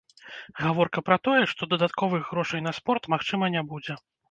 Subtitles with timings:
[0.61, 4.03] Гаворка пра тое, што дадатковых грошай на спорт, магчыма, не будзе.